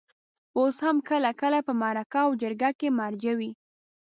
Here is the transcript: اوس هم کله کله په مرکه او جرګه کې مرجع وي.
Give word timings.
اوس 0.57 0.75
هم 0.85 0.97
کله 1.09 1.29
کله 1.41 1.59
په 1.67 1.73
مرکه 1.81 2.19
او 2.25 2.31
جرګه 2.41 2.69
کې 2.79 2.87
مرجع 2.99 3.33
وي. 3.39 3.51